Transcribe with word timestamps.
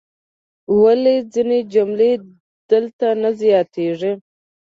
ولې 0.81 1.15
ځینې 1.33 1.59
جملې 1.73 2.11
دلته 2.71 3.07
نه 3.21 3.29
زیاتیږي؟ 3.39 4.11